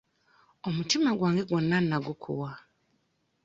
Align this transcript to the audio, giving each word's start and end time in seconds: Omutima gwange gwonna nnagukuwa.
Omutima 0.67 1.09
gwange 1.17 1.41
gwonna 1.49 1.77
nnagukuwa. 1.81 2.51